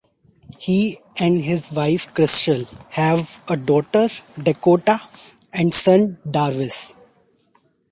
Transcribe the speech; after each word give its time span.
He 0.57 0.97
and 1.17 1.37
his 1.43 1.71
wife 1.71 2.11
Crystal 2.15 2.65
have 2.89 3.39
a 3.47 3.55
daughter, 3.55 4.09
Dakota, 4.41 4.99
and 5.53 5.71
son, 5.75 6.17
Darvis. 6.27 6.95